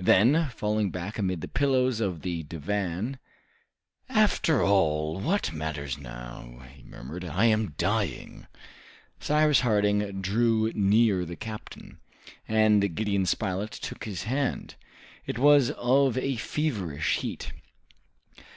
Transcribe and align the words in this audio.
Then, 0.00 0.48
falling 0.56 0.90
back 0.90 1.20
amid 1.20 1.40
the 1.40 1.46
pillows 1.46 2.00
of 2.00 2.22
the 2.22 2.42
divan, 2.42 3.20
"After 4.08 4.60
all, 4.60 5.20
what 5.20 5.52
matters 5.52 5.96
now?" 5.96 6.66
he 6.74 6.82
murmured; 6.82 7.24
"I 7.24 7.44
am 7.44 7.74
dying!" 7.78 8.48
Cyrus 9.20 9.60
Harding 9.60 10.20
drew 10.20 10.72
near 10.74 11.24
the 11.24 11.36
captain, 11.36 12.00
and 12.48 12.92
Gideon 12.96 13.24
Spilett 13.24 13.70
took 13.70 14.02
his 14.02 14.24
hand 14.24 14.74
it 15.26 15.38
was 15.38 15.70
of 15.70 16.18
a 16.18 16.34
feverish 16.34 17.18
heat. 17.18 17.52